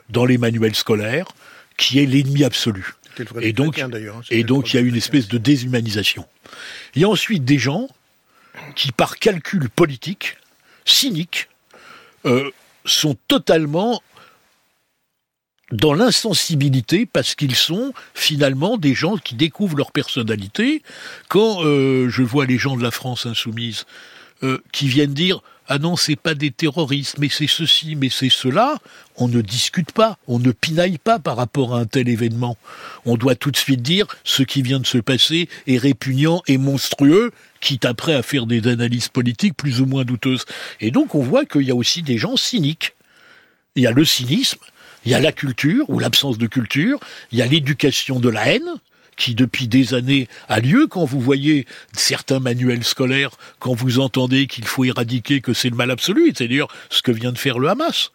dans 0.09 0.25
les 0.25 0.39
manuels 0.39 0.75
scolaires, 0.75 1.29
qui 1.77 1.99
est 1.99 2.07
l'ennemi 2.07 2.45
absolu. 2.45 2.95
et 3.41 3.53
donc, 3.53 3.79
hein, 3.79 3.91
et 4.31 4.45
donc 4.45 4.73
il 4.73 4.77
y 4.77 4.79
a 4.79 4.83
une 4.83 4.97
espèce 4.97 5.29
de 5.29 5.39
déshumanisation. 5.39 6.27
Il 6.95 7.03
y 7.03 7.05
a 7.05 7.09
ensuite 7.09 7.45
des 7.45 7.59
gens 7.59 7.89
qui, 8.77 8.93
par 8.93 9.19
calcul 9.19 9.69
politique, 9.69 10.37
cyniques, 10.85 11.49
euh, 12.27 12.51
sont 12.85 13.17
totalement 13.29 14.03
dans 15.73 15.95
l'insensibilité 15.95 17.07
parce 17.07 17.35
qu'ils 17.35 17.57
sont 17.57 17.93
finalement 18.15 18.77
des 18.77 18.95
gens 18.95 19.17
qui 19.17 19.35
découvrent 19.35 19.77
leur 19.77 19.93
personnalité. 19.93 20.83
Quand 21.29 21.65
euh, 21.65 22.09
je 22.09 22.23
vois 22.23 22.47
les 22.47 22.59
gens 22.59 22.77
de 22.77 22.83
la 22.83 22.91
France 22.91 23.27
insoumise 23.27 23.85
euh, 24.43 24.59
qui 24.73 24.89
viennent 24.89 25.15
dire 25.15 25.43
ah 25.67 25.79
non, 25.79 25.97
c'est 25.97 26.17
pas 26.17 26.35
des 26.35 26.51
terroristes, 26.51 27.17
mais 27.19 27.31
c'est 27.31 27.47
ceci, 27.47 27.97
mais 27.97 28.11
c'est 28.11 28.29
cela, 28.29 28.77
on 29.17 29.29
ne 29.29 29.41
discute 29.41 29.93
pas, 29.93 30.19
on 30.29 30.39
ne 30.39 30.53
pinaille 30.53 30.99
pas 30.99 31.19
par 31.19 31.37
rapport 31.37 31.75
à 31.75 31.81
un 31.81 31.87
tel 31.87 32.09
événement. 32.11 32.59
On 33.07 33.17
doit 33.17 33.35
tout 33.35 33.51
de 33.51 33.57
suite 33.57 33.81
dire 33.81 34.07
ce 34.25 34.43
qui 34.43 34.61
vient 34.61 34.79
de 34.79 34.87
se 34.87 34.99
passer 34.99 35.49
est 35.67 35.79
répugnant 35.79 36.43
et 36.47 36.59
monstrueux, 36.59 37.33
quitte 37.61 37.87
après 37.87 38.13
à 38.15 38.23
faire 38.23 38.45
des 38.47 38.69
analyses 38.69 39.09
politiques 39.09 39.57
plus 39.57 39.81
ou 39.81 39.87
moins 39.87 40.05
douteuses. 40.05 40.45
Et 40.81 40.91
donc 40.91 41.15
on 41.15 41.23
voit 41.23 41.47
qu'il 41.47 41.63
y 41.63 41.71
a 41.71 41.75
aussi 41.75 42.03
des 42.03 42.19
gens 42.19 42.37
cyniques. 42.37 42.93
Il 43.75 43.83
y 43.83 43.87
a 43.87 43.91
le 43.91 44.05
cynisme, 44.05 44.61
il 45.07 45.13
y 45.13 45.15
a 45.15 45.21
la 45.21 45.33
culture 45.33 45.89
ou 45.89 45.99
l'absence 45.99 46.37
de 46.37 46.47
culture, 46.47 47.01
il 47.33 47.39
y 47.39 47.43
a 47.43 47.47
l'éducation 47.47 48.21
de 48.21 48.29
la 48.29 48.49
haine, 48.49 48.75
qui 49.17 49.35
depuis 49.35 49.69
des 49.69 49.95
années 49.95 50.29
a 50.49 50.61
lieu 50.61 50.87
quand 50.87 51.05
vous 51.05 51.21
voyez 51.21 51.67
certains 51.93 52.41
manuels 52.41 52.85
scolaires, 52.85 53.33
quand 53.59 53.75
vous 53.75 53.99
entendez 53.99 54.47
qu'il 54.47 54.65
faut 54.65 54.85
éradiquer, 54.85 55.41
que 55.41 55.53
c'est 55.53 55.71
le 55.71 55.77
mal 55.77 55.91
absolu, 55.91 56.33
c'est 56.37 56.49
d'ailleurs 56.49 56.73
ce 56.91 57.03
que 57.03 57.13
vient 57.13 57.33
de 57.33 57.39
faire 57.39 57.59
le 57.59 57.69
Hamas. 57.69 58.11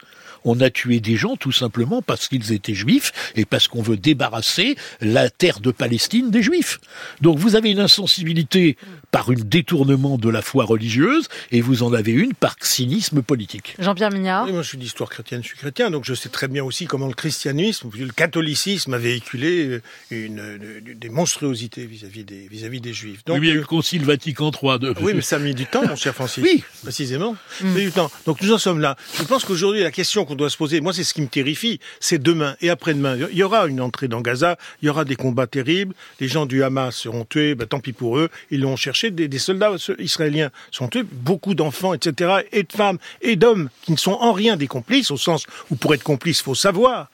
On 0.45 0.59
a 0.61 0.69
tué 0.69 0.99
des 0.99 1.15
gens 1.15 1.35
tout 1.35 1.51
simplement 1.51 2.01
parce 2.01 2.27
qu'ils 2.27 2.51
étaient 2.53 2.73
juifs 2.73 3.11
et 3.35 3.45
parce 3.45 3.67
qu'on 3.67 3.81
veut 3.81 3.97
débarrasser 3.97 4.75
la 5.01 5.29
terre 5.29 5.59
de 5.59 5.71
Palestine 5.71 6.31
des 6.31 6.41
juifs. 6.41 6.79
Donc 7.21 7.37
vous 7.37 7.55
avez 7.55 7.71
une 7.71 7.79
insensibilité 7.79 8.77
par 9.11 9.29
un 9.29 9.35
détournement 9.35 10.17
de 10.17 10.29
la 10.29 10.41
foi 10.41 10.65
religieuse 10.65 11.27
et 11.51 11.61
vous 11.61 11.83
en 11.83 11.93
avez 11.93 12.11
une 12.11 12.33
par 12.33 12.55
cynisme 12.61 13.21
politique. 13.21 13.75
Jean-Pierre 13.79 14.11
Mignard 14.11 14.47
Moi 14.47 14.61
je 14.61 14.67
suis 14.67 14.77
d'histoire 14.77 15.09
chrétienne, 15.09 15.41
je 15.43 15.47
suis 15.47 15.57
chrétien, 15.57 15.89
donc 15.91 16.05
je 16.05 16.13
sais 16.13 16.29
très 16.29 16.47
bien 16.47 16.63
aussi 16.63 16.85
comment 16.85 17.07
le 17.07 17.13
christianisme, 17.13 17.89
le 17.97 18.11
catholicisme 18.11 18.93
a 18.93 18.97
véhiculé 18.97 19.81
une, 20.11 20.59
des 20.95 21.09
monstruosités 21.09 21.85
vis-à-vis 21.85 22.23
des, 22.23 22.47
vis-à-vis 22.47 22.81
des 22.81 22.93
juifs. 22.93 23.23
Donc, 23.25 23.39
oui, 23.39 23.47
il 23.47 23.49
y 23.49 23.51
a 23.51 23.55
eu 23.55 23.59
le 23.59 23.65
concile 23.65 24.03
Vatican 24.03 24.51
III. 24.51 24.79
De... 24.79 24.93
Oui, 25.01 25.13
mais 25.13 25.21
ça 25.21 25.37
a 25.37 25.39
mis 25.39 25.53
du 25.53 25.65
temps, 25.65 25.85
mon 25.85 25.95
cher 25.95 26.13
Francis. 26.13 26.43
oui. 26.43 26.63
Précisément. 26.81 27.35
Ça 27.59 27.65
a 27.65 27.69
mis 27.69 27.85
du 27.85 27.91
temps. 27.91 28.11
Donc 28.25 28.41
nous 28.41 28.51
en 28.51 28.57
sommes 28.57 28.79
là. 28.79 28.95
Je 29.17 29.23
pense 29.23 29.45
qu'aujourd'hui, 29.45 29.81
la 29.81 29.91
question 29.91 30.25
qu'on 30.29 30.35
doit 30.35 30.49
se 30.49 30.57
poser, 30.57 30.79
moi 30.79 30.93
c'est 30.93 31.03
ce 31.03 31.13
qui 31.13 31.21
me 31.21 31.27
terrifie, 31.27 31.79
c'est 31.99 32.21
demain 32.21 32.55
et 32.61 32.69
après-demain. 32.69 33.17
Il 33.31 33.37
y 33.37 33.43
aura 33.43 33.67
une 33.67 33.81
entrée 33.81 34.07
dans 34.07 34.21
Gaza, 34.21 34.57
il 34.81 34.85
y 34.85 34.89
aura 34.89 35.03
des 35.03 35.15
combats 35.15 35.47
terribles, 35.47 35.95
les 36.19 36.27
gens 36.27 36.45
du 36.45 36.63
Hamas 36.63 36.95
seront 36.95 37.25
tués, 37.25 37.55
ben, 37.55 37.67
tant 37.67 37.79
pis 37.79 37.93
pour 37.93 38.17
eux, 38.17 38.29
ils 38.51 38.61
l'ont 38.61 38.75
cherché, 38.75 39.11
des, 39.11 39.39
soldats 39.39 39.75
israéliens 39.97 40.51
sont 40.71 40.87
tués, 40.87 41.03
beaucoup 41.03 41.55
d'enfants, 41.55 41.93
etc., 41.93 42.43
et 42.51 42.63
de 42.63 42.71
femmes 42.71 42.99
et 43.21 43.35
d'hommes 43.35 43.69
qui 43.81 43.91
ne 43.91 43.97
sont 43.97 44.11
en 44.11 44.31
rien 44.31 44.55
des 44.55 44.67
complices, 44.67 45.11
au 45.11 45.17
sens 45.17 45.45
où 45.71 45.75
pour 45.75 45.93
être 45.93 46.03
complice, 46.03 46.39
il 46.39 46.43
faut 46.43 46.55
savoir. 46.55 47.09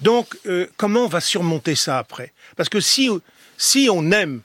Donc 0.00 0.38
euh, 0.46 0.66
comment 0.76 1.04
on 1.04 1.08
va 1.08 1.20
surmonter 1.20 1.74
ça 1.74 1.98
après? 1.98 2.32
Parce 2.56 2.68
que 2.68 2.80
si, 2.80 3.10
si 3.56 3.88
on 3.90 4.10
aime 4.12 4.40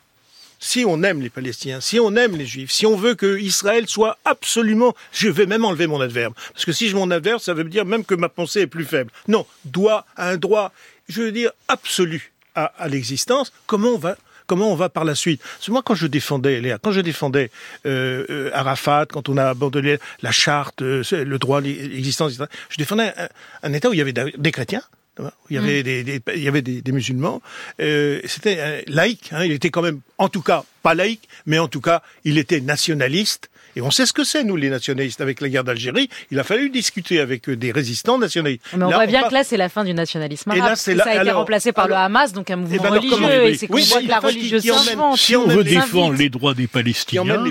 si 0.60 0.86
on 0.86 1.04
aime 1.04 1.22
les 1.22 1.30
Palestiniens, 1.30 1.82
si 1.82 2.00
on 2.00 2.16
aime 2.16 2.36
les 2.36 2.46
Juifs, 2.46 2.72
si 2.72 2.86
on 2.86 2.96
veut 2.96 3.16
que 3.16 3.40
Israël 3.40 3.88
soit 3.88 4.18
absolument, 4.26 4.96
je 5.12 5.30
vais 5.30 5.46
même 5.46 5.66
enlever 5.66 5.88
mon 5.88 6.02
adverbe, 6.02 6.34
parce 6.54 6.66
que 6.66 6.72
si 6.72 6.90
je 6.90 6.96
m'en 6.96 7.10
adverbe, 7.10 7.40
ça 7.40 7.54
veut 7.54 7.64
dire 7.64 7.86
même 7.86 8.06
que 8.06 8.16
ma 8.16 8.30
pensée 8.30 8.62
est 8.62 8.68
plus 8.68 8.86
faible. 8.86 9.12
Non, 9.28 9.46
doit 9.66 10.06
un 10.18 10.38
droit, 10.38 10.72
je 11.10 11.22
veux 11.24 11.32
dire 11.32 11.52
absolu 11.68 12.34
à, 12.56 12.88
l'existence. 12.88 13.54
Comment 13.66 13.90
on 13.90 13.98
va 13.98 14.18
comment 14.48 14.72
on 14.72 14.76
va 14.76 14.88
par 14.88 15.04
la 15.04 15.14
suite? 15.14 15.42
Parce 15.42 15.68
moi, 15.68 15.82
quand 15.84 15.94
je 15.94 16.08
défendais, 16.08 16.62
Léa, 16.62 16.78
quand 16.82 16.94
je 16.94 17.02
défendais 17.02 17.52
euh, 17.86 18.26
euh, 18.30 18.50
Arafat, 18.54 19.06
quand 19.08 19.28
on 19.28 19.36
a 19.36 19.46
abandonné 19.46 19.98
la 20.22 20.32
charte, 20.32 20.82
euh, 20.82 21.04
le 21.12 21.38
droit 21.38 21.60
l'existence, 21.60 22.40
je 22.70 22.78
défendais 22.78 23.14
un, 23.62 23.74
État 23.74 23.90
où 23.90 23.94
il 23.94 23.98
y 23.98 24.02
avait 24.02 24.14
des 24.14 24.52
chrétiens, 24.52 24.84
il 25.50 25.56
y 25.56 25.58
avait, 25.58 25.80
mm. 25.80 25.84
des, 25.84 26.22
il 26.36 26.44
y 26.44 26.48
avait 26.48 26.62
des, 26.62 26.92
musulmans. 26.92 27.42
Euh, 27.80 28.22
C'était 28.26 28.84
laïque. 28.88 29.30
Hein, 29.32 29.46
il 29.46 29.52
était 29.52 29.70
quand 29.70 29.82
même, 29.82 30.02
en 30.18 30.30
tout 30.30 30.42
cas, 30.42 30.64
pas 30.84 30.94
laïque, 30.94 31.28
mais 31.46 31.60
en 31.60 31.68
tout 31.68 31.82
cas, 31.82 32.02
il 32.24 32.38
était 32.38 32.62
nationaliste. 32.62 33.50
Et 33.78 33.82
on 33.82 33.92
sait 33.92 34.08
ce 34.08 34.14
que 34.14 34.24
c'est, 34.24 34.44
nous, 34.44 34.56
les 34.56 34.72
nationalistes. 34.72 35.22
Avec 35.22 35.40
la 35.40 35.50
guerre 35.50 35.64
d'Algérie, 35.64 36.10
il 36.32 36.40
a 36.40 36.44
fallu 36.44 36.72
discuter 36.72 37.20
avec 37.20 37.48
des 37.48 37.72
résistants 37.72 38.18
nationalistes. 38.18 38.64
Mais 38.76 38.84
on 38.84 38.90
voit 38.90 39.06
bien 39.06 39.22
que 39.28 39.34
là, 39.36 39.44
c'est 39.44 39.56
la 39.56 39.70
fin 39.70 39.84
du 39.84 39.94
nationalisme 39.94 40.50
arabe. 40.50 40.64
Et 40.66 40.96
là, 40.96 41.04
ça 41.04 41.12
a 41.12 41.22
été 41.22 41.30
remplacé 41.30 41.72
par 41.74 41.88
le 41.88 41.94
Hamas, 41.94 42.34
donc 42.34 42.50
un 42.50 42.56
mouvement 42.56 42.76
eh 42.76 42.82
ben 42.82 42.90
religieux. 42.90 43.46
Et 43.46 43.56
c'est 43.56 43.68
qu'on 43.68 43.78
voit 43.78 44.02
que 44.02 44.08
la 44.08 44.20
religieuse 44.20 44.68
Si 45.18 45.36
on 45.36 45.46
veut 45.46 45.64
défendre 45.64 46.16
les 46.16 46.30
droits 46.30 46.56
des 46.56 46.66
Palestiniens, 46.66 47.44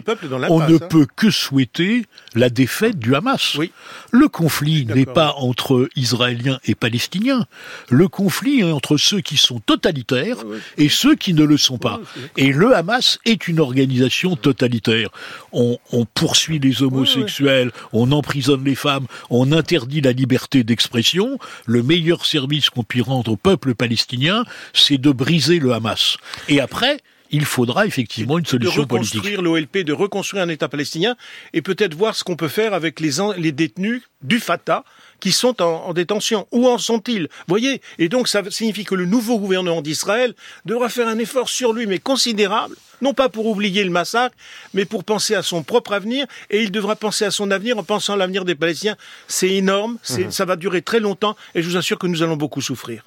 on 0.48 0.58
ne 0.68 0.74
hein. 0.74 0.88
peut 0.90 1.06
que 1.14 1.30
souhaiter 1.30 2.06
la 2.34 2.50
défaite 2.50 2.98
du 2.98 3.14
Hamas. 3.14 3.54
Oui. 3.56 3.70
Le 4.10 4.26
conflit 4.26 4.84
n'est 4.84 5.06
pas 5.06 5.32
entre 5.36 5.88
Israéliens 5.94 6.58
et 6.64 6.74
Palestiniens. 6.74 7.46
Le 7.88 8.08
conflit 8.08 8.60
est 8.60 8.72
entre 8.72 8.96
ceux 8.96 9.20
qui 9.20 9.36
sont 9.36 9.60
totalitaires 9.60 10.38
et 10.76 10.88
ceux 10.88 11.14
qui 11.14 11.34
ne 11.34 11.44
le 11.44 11.56
sont 11.56 11.78
pas. 11.78 12.00
Et 12.36 12.50
le 12.50 12.74
Hamas 12.74 13.20
est 13.24 13.46
une 13.46 13.60
organisation 13.60 14.34
totalitaire. 14.34 15.10
On, 15.52 15.78
on 15.92 16.04
poursuit 16.16 16.58
les 16.58 16.82
homosexuels, 16.82 17.70
on 17.92 18.10
emprisonne 18.10 18.64
les 18.64 18.74
femmes, 18.74 19.06
on 19.30 19.52
interdit 19.52 20.00
la 20.00 20.12
liberté 20.12 20.64
d'expression, 20.64 21.38
le 21.66 21.82
meilleur 21.82 22.26
service 22.26 22.70
qu'on 22.70 22.82
puisse 22.82 23.02
rendre 23.02 23.32
au 23.32 23.36
peuple 23.36 23.74
palestinien, 23.74 24.44
c'est 24.72 24.98
de 24.98 25.12
briser 25.12 25.60
le 25.60 25.72
Hamas. 25.72 26.16
Et 26.48 26.60
après, 26.60 26.98
il 27.30 27.44
faudra 27.44 27.86
effectivement 27.86 28.38
une 28.38 28.46
solution 28.46 28.86
politique. 28.86 29.14
De 29.14 29.18
reconstruire 29.18 29.42
l'OLP, 29.42 29.78
de 29.84 29.92
reconstruire 29.92 30.42
un 30.42 30.48
État 30.48 30.68
palestinien, 30.68 31.16
et 31.52 31.62
peut-être 31.62 31.94
voir 31.94 32.16
ce 32.16 32.24
qu'on 32.24 32.36
peut 32.36 32.48
faire 32.48 32.72
avec 32.72 32.98
les, 33.00 33.12
les 33.36 33.52
détenus 33.52 34.02
du 34.22 34.40
Fatah, 34.40 34.84
qui 35.20 35.32
sont 35.32 35.62
en, 35.62 35.92
détention. 35.92 36.46
Où 36.52 36.68
en 36.68 36.78
sont-ils? 36.78 37.28
Voyez 37.48 37.80
Et 37.98 38.08
donc 38.08 38.28
ça 38.28 38.42
signifie 38.50 38.84
que 38.84 38.94
le 38.94 39.06
nouveau 39.06 39.38
gouvernement 39.38 39.82
d'Israël 39.82 40.34
devra 40.64 40.88
faire 40.88 41.08
un 41.08 41.18
effort 41.18 41.48
sur 41.48 41.72
lui, 41.72 41.86
mais 41.86 41.98
considérable, 41.98 42.76
non 43.00 43.14
pas 43.14 43.28
pour 43.28 43.46
oublier 43.46 43.84
le 43.84 43.90
massacre, 43.90 44.34
mais 44.74 44.84
pour 44.84 45.04
penser 45.04 45.34
à 45.34 45.42
son 45.42 45.62
propre 45.62 45.92
avenir, 45.92 46.26
et 46.50 46.62
il 46.62 46.70
devra 46.70 46.96
penser 46.96 47.24
à 47.24 47.30
son 47.30 47.50
avenir 47.50 47.78
en 47.78 47.82
pensant 47.82 48.14
à 48.14 48.16
l'avenir 48.16 48.44
des 48.44 48.54
Palestiniens. 48.54 48.96
C'est 49.28 49.50
énorme, 49.50 49.98
mhm. 50.10 50.30
ça 50.30 50.44
va 50.44 50.56
durer 50.56 50.82
très 50.82 51.00
longtemps, 51.00 51.36
et 51.54 51.62
je 51.62 51.68
vous 51.68 51.76
assure 51.76 51.98
que 51.98 52.06
nous 52.06 52.22
allons 52.22 52.36
beaucoup 52.36 52.60
souffrir. 52.60 53.02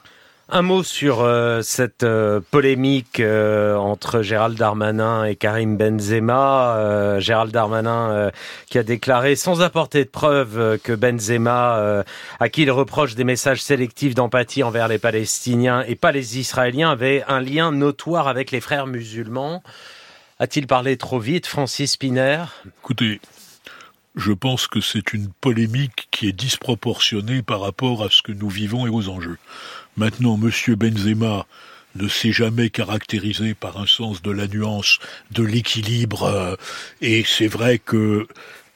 Un 0.52 0.64
mot 0.64 0.82
sur 0.82 1.22
euh, 1.22 1.62
cette 1.62 2.02
euh, 2.02 2.42
polémique 2.50 3.20
euh, 3.20 3.76
entre 3.76 4.24
Gérald 4.24 4.58
Darmanin 4.58 5.24
et 5.24 5.36
Karim 5.36 5.78
Benzema. 5.78 7.20
Gérald 7.20 7.52
Darmanin 7.52 8.32
qui 8.66 8.80
a 8.80 8.84
déclaré 8.84 9.36
sans 9.36 9.62
apporter 9.62 10.06
de 10.06 10.10
preuves 10.10 10.80
que 10.84 10.94
Benzema, 10.94 12.04
à 12.40 12.50
qui 12.50 12.64
il 12.64 12.72
reproche 12.72 13.16
des 13.16 13.24
messages 13.24 13.62
sélectifs 13.62 14.16
d'empathie 14.16 14.64
envers 14.64 14.88
les 14.88 14.98
Palestiniens 14.98 15.84
et 15.88 15.96
pas 15.96 16.12
les 16.12 16.40
Israéliens, 16.40 16.90
avait 16.90 17.24
un 17.28 17.42
lien 17.42 17.72
notoire 17.72 18.28
avec 18.28 18.52
les 18.52 18.62
frères 18.62 18.88
musulmans. 18.88 19.62
A-t-il 20.40 20.68
parlé 20.68 20.98
trop 20.98 21.20
vite, 21.20 21.46
Francis 21.46 21.92
Spiner 21.92 22.46
Écoutez, 22.82 23.20
je 24.20 24.34
pense 24.34 24.68
que 24.68 24.82
c'est 24.82 25.14
une 25.14 25.30
polémique 25.30 26.08
qui 26.12 26.28
est 26.28 26.34
disproportionnée 26.34 27.42
par 27.42 27.62
rapport 27.62 28.04
à 28.04 28.10
ce 28.10 28.22
que 28.22 28.32
nous 28.32 28.50
vivons 28.50 28.86
et 28.86 28.90
aux 28.90 29.10
enjeux. 29.10 29.38
Maintenant, 29.98 30.40
M. 30.42 30.76
Benzema 30.76 31.46
ne 31.96 32.08
s'est 32.08 32.32
jamais 32.32 32.70
caractérisé 32.70 33.54
par 33.54 33.80
un 33.80 33.88
sens 33.88 34.22
de 34.22 34.32
la 34.32 34.48
nuance, 34.48 35.00
de 35.32 35.44
l'équilibre, 35.44 36.24
euh, 36.24 36.56
et 37.02 37.24
c'est 37.26 37.48
vrai 37.48 37.80
que 37.80 38.28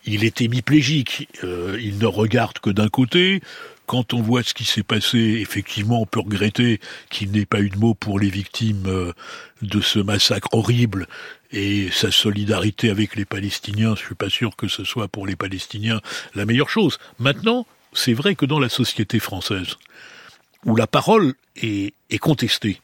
il 0.05 0.25
est 0.25 0.41
hémiplégique. 0.41 1.29
Euh, 1.43 1.77
il 1.81 1.97
ne 1.97 2.05
regarde 2.05 2.59
que 2.59 2.69
d'un 2.69 2.89
côté. 2.89 3.41
Quand 3.85 4.13
on 4.13 4.21
voit 4.21 4.43
ce 4.43 4.53
qui 4.53 4.63
s'est 4.65 4.83
passé, 4.83 5.17
effectivement, 5.41 6.01
on 6.01 6.05
peut 6.05 6.21
regretter 6.21 6.79
qu'il 7.09 7.31
n'ait 7.31 7.45
pas 7.45 7.59
eu 7.59 7.69
de 7.69 7.77
mots 7.77 7.93
pour 7.93 8.19
les 8.19 8.29
victimes 8.29 8.87
euh, 8.87 9.13
de 9.61 9.81
ce 9.81 9.99
massacre 9.99 10.47
horrible 10.53 11.07
et 11.51 11.89
sa 11.91 12.11
solidarité 12.11 12.89
avec 12.89 13.15
les 13.15 13.25
Palestiniens. 13.25 13.95
Je 13.95 14.05
suis 14.05 14.15
pas 14.15 14.29
sûr 14.29 14.55
que 14.55 14.67
ce 14.67 14.83
soit 14.83 15.07
pour 15.07 15.27
les 15.27 15.35
Palestiniens 15.35 16.01
la 16.33 16.45
meilleure 16.45 16.69
chose. 16.69 16.97
Maintenant, 17.19 17.65
c'est 17.93 18.13
vrai 18.13 18.35
que 18.35 18.45
dans 18.45 18.59
la 18.59 18.69
société 18.69 19.19
française, 19.19 19.77
où 20.65 20.75
la 20.75 20.87
parole 20.87 21.33
est, 21.61 21.93
contestée. 22.19 22.79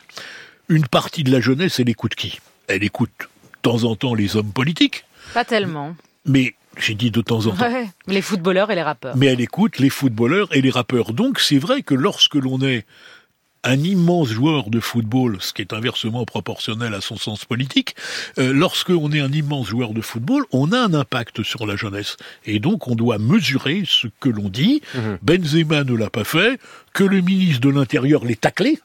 Une 0.68 0.88
partie 0.88 1.24
de 1.24 1.32
la 1.32 1.40
jeunesse, 1.40 1.80
elle 1.80 1.90
écoute 1.90 2.16
qui? 2.16 2.40
Elle 2.68 2.84
écoute 2.84 3.12
de 3.20 3.58
temps 3.62 3.84
en 3.84 3.96
temps 3.96 4.14
les 4.14 4.36
hommes 4.36 4.52
politiques. 4.52 5.06
Pas 5.34 5.46
tellement. 5.46 5.96
Mais 6.26 6.56
j'ai 6.80 6.96
dit 6.96 7.12
de 7.12 7.22
temps 7.22 7.46
en 7.46 7.52
temps. 7.52 7.68
les 8.08 8.22
footballeurs 8.22 8.72
et 8.72 8.76
les 8.76 8.84
rappeurs. 8.84 9.16
Mais 9.18 9.28
elle 9.28 9.42
écoute 9.42 9.80
les 9.80 9.90
footballeurs 9.90 10.56
et 10.56 10.62
les 10.62 10.70
rappeurs. 10.70 11.14
Donc 11.14 11.40
c'est 11.40 11.58
vrai 11.58 11.82
que 11.82 11.94
lorsque 11.94 12.36
l'on 12.36 12.62
est 12.62 12.86
un 13.64 13.78
immense 13.78 14.30
joueur 14.30 14.70
de 14.70 14.80
football, 14.80 15.38
ce 15.42 15.52
qui 15.54 15.62
est 15.62 15.74
inversement 15.74 16.24
proportionnel 16.26 16.94
à 16.94 17.02
son 17.02 17.18
sens 17.18 17.44
politique, 17.46 17.96
euh, 18.38 18.54
lorsqu'on 18.54 19.12
est 19.12 19.20
un 19.20 19.32
immense 19.32 19.68
joueur 19.68 19.94
de 19.94 20.02
football, 20.02 20.46
on 20.52 20.72
a 20.72 20.80
un 20.80 20.94
impact 20.94 21.44
sur 21.44 21.66
la 21.66 21.76
jeunesse. 21.76 22.16
Et 22.46 22.60
donc 22.60 22.88
on 22.88 22.96
doit 22.96 23.18
mesurer 23.18 23.84
ce 23.86 24.08
que 24.20 24.30
l'on 24.30 24.50
dit. 24.50 24.82
Mhm. 24.96 25.18
Benzema 25.22 25.84
ne 25.84 25.96
l'a 25.96 26.10
pas 26.10 26.24
fait, 26.24 26.60
que 26.94 27.04
le 27.04 27.22
ministre 27.22 27.62
de 27.62 27.70
l'Intérieur 27.70 28.24
l'ait 28.24 28.36
taclé. 28.36 28.80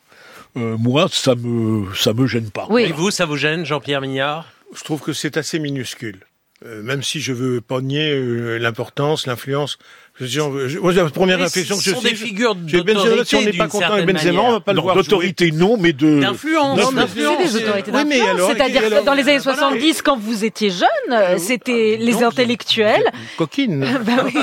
Euh, 0.56 0.76
moi, 0.76 1.08
ça 1.10 1.34
me 1.34 1.92
ça 1.94 2.12
me 2.12 2.26
gêne 2.26 2.50
pas. 2.50 2.66
Oui. 2.70 2.82
Et 2.82 2.92
vous, 2.92 3.10
ça 3.10 3.26
vous 3.26 3.36
gêne, 3.36 3.64
Jean-Pierre 3.64 4.00
Mignard? 4.00 4.46
Je 4.74 4.82
trouve 4.82 5.00
que 5.00 5.12
c'est 5.12 5.36
assez 5.36 5.58
minuscule. 5.58 6.20
Euh, 6.64 6.82
même 6.82 7.02
si 7.02 7.20
je 7.20 7.32
veux 7.32 7.60
pas 7.60 7.80
euh, 8.14 8.58
l'importance, 8.58 9.26
l'influence. 9.26 9.78
Moi, 10.20 10.92
la 10.92 11.10
première 11.10 11.40
réflexion 11.40 11.76
que 11.76 11.82
je 11.82 11.90
sont 11.90 12.00
des 12.00 12.14
figures 12.14 12.54
d'autorité. 12.54 13.24
Si 13.24 13.34
on 13.34 13.42
n'est 13.42 13.52
pas 13.52 13.66
content 13.66 13.94
avec 13.94 14.06
Benzema, 14.06 14.42
on 14.42 14.52
va 14.52 14.60
pas 14.60 14.72
le 14.72 14.80
voir 14.80 14.94
D'autorité, 14.94 15.50
non, 15.50 15.76
mais 15.76 15.92
de 15.92 16.20
d'influence. 16.20 16.78
C'est 16.78 17.44
des 17.44 17.56
autorités 17.56 17.90
d'influence. 17.90 18.52
C'est-à-dire 18.52 19.02
dans 19.04 19.14
les 19.14 19.28
années 19.28 19.40
70, 19.40 20.02
quand 20.02 20.16
vous 20.16 20.44
étiez 20.44 20.70
jeune, 20.70 20.88
euh, 21.10 21.36
c'était 21.38 21.98
les 22.00 22.22
intellectuels. 22.22 23.10
Coquine. 23.36 23.80
bah 24.06 24.24
oui. 24.24 24.34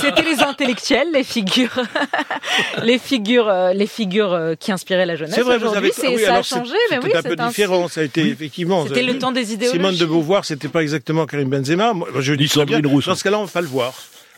C'était 0.00 0.22
les 0.22 0.40
intellectuels, 0.40 1.08
les 1.12 1.24
figures, 1.24 1.82
les 2.82 2.98
figures, 2.98 3.52
les 3.74 3.86
figures 3.86 4.54
qui 4.58 4.72
inspiraient 4.72 5.06
la 5.06 5.16
jeunesse. 5.16 5.34
C'est 5.34 5.42
vrai, 5.42 5.56
Aujourd'hui, 5.56 5.92
ça 5.92 6.34
a 6.34 6.42
changé, 6.42 6.74
mais 6.90 6.98
oui, 7.02 7.10
c'est 7.12 7.18
un 7.18 7.22
peu 7.22 7.36
différent. 7.36 7.88
Ça 7.88 8.00
a 8.00 8.04
été 8.04 8.22
effectivement. 8.28 8.86
C'était 8.86 9.02
le 9.02 9.18
temps 9.18 9.32
des 9.32 9.52
idéologies. 9.52 9.78
Simone 9.78 9.96
de 9.96 10.06
Beauvoir, 10.06 10.46
c'était 10.46 10.68
pas 10.68 10.80
exactement 10.80 11.26
Karim 11.26 11.50
Benzema. 11.50 11.92
je 12.18 12.32
dis 12.32 12.50
bien. 12.66 12.80
Dans 12.80 13.14
ce 13.14 13.22
cas-là, 13.22 13.38
on 13.38 13.44
va 13.44 13.50
pas 13.50 13.60
le 13.60 13.66
voir. 13.66 13.92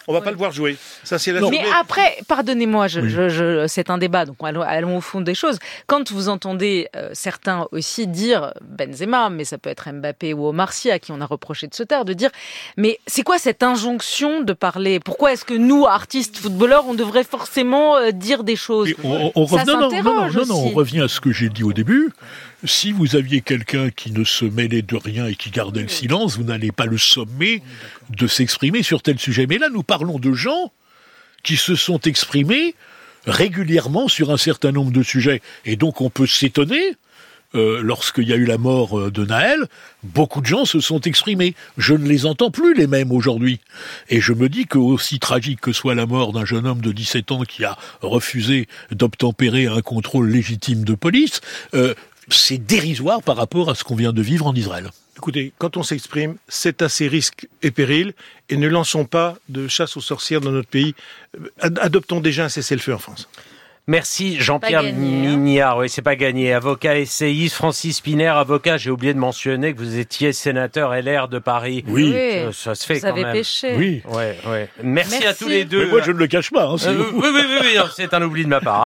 On 0.09 0.13
va 0.13 0.21
pas 0.21 0.31
le 0.31 0.37
voir 0.37 0.53
jouer. 0.53 0.77
Ça, 1.05 1.19
c'est 1.19 1.33
la 1.33 1.41
Mais 1.49 1.63
après, 1.81 2.19
pardonnez-moi, 2.29 2.89
je, 2.89 3.09
je, 3.09 3.67
c'est 3.67 3.91
un 3.91 3.99
débat, 3.99 4.25
donc 4.25 4.37
allons, 4.43 4.97
au 4.97 5.01
fond 5.01 5.21
des 5.21 5.35
choses. 5.35 5.59
Quand 5.87 6.13
vous 6.13 6.29
entendez 6.29 6.89
euh, 6.95 7.11
certains 7.13 7.67
aussi 7.73 8.07
dire 8.07 8.53
Benzema, 8.63 9.31
mais 9.31 9.45
ça 9.45 9.59
peut 9.59 9.71
être 9.71 9.91
Mbappé 9.91 10.35
ou 10.35 10.47
Omar 10.47 10.73
Sy, 10.73 10.91
à 10.91 10.99
qui 10.99 11.13
on 11.13 11.21
a 11.21 11.27
reproché 11.27 11.67
de 11.67 11.75
se 11.75 11.83
taire, 11.83 12.05
de 12.05 12.13
dire 12.13 12.31
mais 12.77 12.99
c'est 13.07 13.23
quoi 13.23 13.39
cette 13.39 13.63
injonction 13.63 14.43
de 14.43 14.53
parler? 14.53 15.01
Pourquoi 15.01 15.33
est-ce 15.33 15.45
que 15.45 15.55
nous, 15.55 15.87
artistes, 15.87 16.37
footballeurs, 16.37 16.85
on 16.89 16.95
devrait 16.95 17.25
forcément 17.25 17.97
euh, 17.97 18.11
dire 18.11 18.45
des 18.45 18.57
choses? 18.57 18.93
On, 19.03 19.33
on, 19.35 19.47
non, 19.67 19.91
non, 19.91 20.45
non, 20.47 20.55
on 20.55 20.71
revient 20.71 21.01
à 21.01 21.09
ce 21.09 21.21
que 21.21 21.33
j'ai 21.33 21.49
dit 21.49 21.65
au 21.65 21.73
début. 21.73 22.11
Si 22.65 22.93
vous 22.93 23.17
aviez 23.17 23.43
quelqu'un 23.43 23.91
qui 23.91 24.13
ne 24.13 24.25
se 24.25 24.45
mêlait 24.45 24.83
de 24.83 24.97
rien 24.97 25.27
et 25.27 25.35
qui 25.35 25.51
gardait 25.51 25.83
le 25.83 25.89
silence, 25.89 26.37
vous 26.37 26.45
n'allez 26.45 26.73
pas 26.73 26.87
le 26.87 26.97
sommer 26.97 27.63
de 28.11 28.27
s'exprimer 28.27 28.83
sur 28.83 29.03
tel 29.03 29.19
sujet. 29.19 29.47
Mais 29.47 29.59
là, 29.59 29.69
nous 29.69 29.83
parlons 29.83 30.19
de 30.19 30.33
gens 30.33 30.73
qui 31.43 31.57
se 31.57 31.75
sont 31.75 32.01
exprimés 32.01 32.75
régulièrement 33.27 34.09
sur 34.09 34.31
un 34.31 34.37
certain 34.37 34.73
nombre 34.73 34.91
de 34.91 35.03
sujets. 35.03 35.43
Et 35.65 35.77
donc 35.77 36.01
on 36.01 36.11
peut 36.11 36.27
s'étonner 36.27 36.97
euh, 37.55 37.81
lorsqu'il 37.81 38.29
y 38.29 38.33
a 38.33 38.37
eu 38.37 38.45
la 38.45 38.59
mort 38.59 38.99
euh, 38.99 39.11
de 39.11 39.25
Naël, 39.25 39.67
beaucoup 40.03 40.41
de 40.41 40.47
gens 40.47 40.65
se 40.65 40.81
sont 40.81 41.01
exprimés. 41.01 41.55
Je 41.79 41.95
ne 41.95 42.07
les 42.07 42.27
entends 42.27 42.51
plus 42.51 42.75
les 42.75 42.87
mêmes 42.87 43.13
aujourd'hui. 43.13 43.61
Et 44.09 44.21
je 44.21 44.33
me 44.33 44.49
dis 44.49 44.67
que 44.67 44.79
aussi 44.79 45.21
tragique 45.21 45.61
que 45.61 45.73
soit 45.73 45.95
la 45.95 46.07
mort 46.07 46.33
d'un 46.33 46.45
jeune 46.45 46.67
homme 46.67 46.81
de 46.81 46.93
17 46.93 47.33
ans 47.33 47.43
qui 47.43 47.65
a 47.65 47.79
refusé 48.03 48.67
d'obtempérer 48.91 49.67
un 49.67 49.81
contrôle 49.81 50.29
légitime 50.29 50.85
de 50.85 50.95
police, 50.95 51.41
euh, 51.75 51.95
c'est 52.28 52.59
dérisoire 52.59 53.23
par 53.23 53.37
rapport 53.37 53.71
à 53.71 53.75
ce 53.75 53.85
qu'on 53.85 53.95
vient 53.95 54.12
de 54.12 54.23
vivre 54.23 54.47
en 54.47 54.54
Israël. 54.54 54.90
Écoutez, 55.16 55.52
quand 55.59 55.76
on 55.76 55.83
s'exprime, 55.83 56.37
c'est 56.49 56.83
à 56.83 56.88
ses 56.88 57.09
risques 57.09 57.49
et 57.62 57.71
périls, 57.71 58.12
et 58.50 58.56
ne 58.56 58.68
lançons 58.68 59.06
pas 59.06 59.37
de 59.49 59.66
chasse 59.66 59.97
aux 59.97 60.02
sorcières 60.02 60.42
dans 60.42 60.52
notre 60.52 60.68
pays. 60.68 60.95
Adoptons 61.61 62.21
déjà 62.21 62.45
un 62.45 62.49
cessez-le-feu 62.49 62.95
en 62.95 62.99
France. 62.99 63.28
Merci 63.88 64.40
Jean-Pierre 64.40 64.80
hein. 64.80 64.92
Mignard. 64.92 65.78
Oui, 65.78 65.88
c'est 65.88 66.02
pas 66.02 66.16
gagné. 66.16 66.52
Avocat 66.52 66.99
essayiste, 66.99 67.54
Francis 67.54 68.00
Piner, 68.00 68.26
avocat. 68.26 68.78
J'ai 68.78 68.90
oublié 68.90 69.14
de 69.14 69.18
mentionner 69.18 69.75
que 69.75 69.78
vous 69.78 69.97
étiez 69.97 70.33
sénateur 70.33 70.92
LR 70.92 71.28
de 71.28 71.38
Paris. 71.38 71.85
Oui, 71.87 72.12
ça, 72.52 72.75
se 72.75 72.85
fait 72.85 72.99
vous 72.99 73.06
avez 73.06 73.23
Péché. 73.30 73.76
Oui, 73.76 74.02
ouais, 74.09 74.37
ouais. 74.49 74.68
Merci, 74.83 75.25
à 75.25 75.35
tous 75.35 75.47
les 75.47 75.64
deux. 75.64 75.85
Mais 75.85 75.90
moi, 75.92 76.00
je 76.04 76.11
ne 76.11 76.18
le 76.18 76.26
cache 76.26 76.50
pas. 76.50 76.66
Hein, 76.66 76.76
euh, 76.85 77.04
oui, 77.14 77.28
oui, 77.33 77.40
oui, 77.49 77.59
oui 77.76 77.80
c'est 77.95 78.12
un 78.12 78.23
oubli 78.23 78.42
de 78.42 78.49
ma 78.49 78.61
part. 78.61 78.75